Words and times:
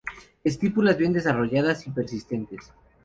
Estípulas 0.43 0.97
bien 0.97 1.13
desarrolladas 1.13 1.85
y 1.85 1.91
persistentes. 1.91 2.73